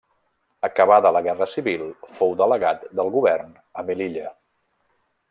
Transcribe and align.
Acabada 0.67 1.11
la 1.17 1.21
guerra 1.27 1.47
civil, 1.51 1.83
fou 2.19 2.33
delegat 2.39 2.89
del 3.01 3.15
Govern 3.17 3.53
a 3.83 3.89
Melilla. 3.91 4.33